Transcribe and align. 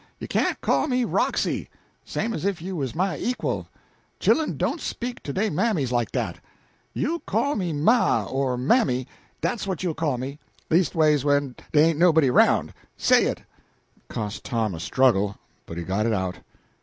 You 0.17 0.27
can't 0.27 0.59
call 0.61 0.87
me 0.87 1.03
Roxy, 1.05 1.69
same 2.03 2.33
as 2.33 2.43
if 2.43 2.59
you 2.59 2.75
was 2.75 2.95
my 2.95 3.19
equal. 3.19 3.67
Chillen 4.19 4.57
don't 4.57 4.81
speak 4.81 5.21
to 5.21 5.31
dey 5.31 5.51
mammies 5.51 5.91
like 5.91 6.11
dat. 6.11 6.39
You'll 6.91 7.19
call 7.19 7.55
me 7.55 7.71
ma 7.71 8.25
or 8.25 8.57
mammy, 8.57 9.05
dat's 9.41 9.67
what 9.67 9.83
you'll 9.83 9.93
call 9.93 10.17
me 10.17 10.39
leastways 10.71 11.23
when 11.23 11.55
dey 11.71 11.89
ain't 11.91 11.99
nobody 11.99 12.31
aroun'. 12.31 12.73
Say 12.97 13.25
it!" 13.25 13.41
It 13.95 14.07
cost 14.07 14.43
Tom 14.43 14.73
a 14.73 14.79
struggle, 14.79 15.37
but 15.67 15.77
he 15.77 15.83
got 15.83 16.07
it 16.07 16.13
out. 16.13 16.37